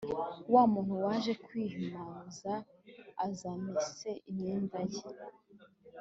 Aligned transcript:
wa 0.53 0.63
muntu 0.71 0.93
waje 1.05 1.33
kwihumanuza 1.45 2.53
azamese 3.25 4.09
imyenda 4.29 4.79
ye 4.93 5.01